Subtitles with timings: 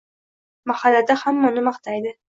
[0.71, 2.17] Mahallada hamma uni maqtaydi